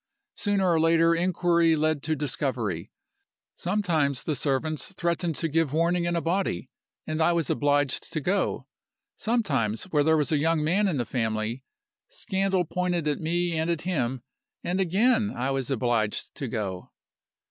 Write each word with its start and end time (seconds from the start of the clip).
Sooner 0.33 0.67
or 0.67 0.79
later 0.79 1.13
inquiry 1.13 1.75
led 1.75 2.01
to 2.01 2.15
discovery. 2.15 2.91
Sometimes 3.53 4.23
the 4.23 4.33
servants 4.35 4.93
threatened 4.93 5.35
to 5.35 5.47
give 5.47 5.73
warning 5.73 6.05
in 6.05 6.15
a 6.15 6.21
body 6.21 6.71
and 7.05 7.21
I 7.21 7.33
was 7.33 7.51
obliged 7.51 8.11
to 8.11 8.19
go. 8.19 8.65
Sometimes, 9.15 9.83
where 9.91 10.01
there 10.03 10.17
was 10.17 10.31
a 10.31 10.39
young 10.39 10.63
man 10.63 10.87
in 10.87 10.97
the 10.97 11.05
family, 11.05 11.63
scandal 12.09 12.65
pointed 12.65 13.07
at 13.07 13.19
me 13.19 13.55
and 13.55 13.69
at 13.69 13.81
him 13.81 14.23
and 14.63 14.81
again 14.81 15.29
I 15.29 15.51
was 15.51 15.69
obliged 15.69 16.33
to 16.33 16.47
go. 16.47 16.91